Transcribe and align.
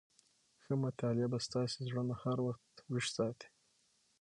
ښه 0.63 0.73
مطالعه 0.83 1.27
به 1.31 1.39
ستاسي 1.47 1.77
زړونه 1.87 2.13
هر 2.23 2.37
وخت 2.47 2.73
ويښ 2.91 3.05
ساتي. 3.15 3.47